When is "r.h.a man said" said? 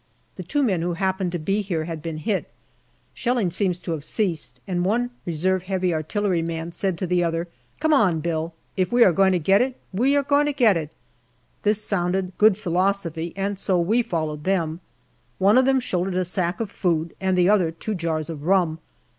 5.27-6.97